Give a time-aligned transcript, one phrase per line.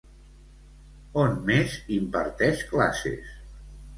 [1.23, 3.39] On més imparteix classes?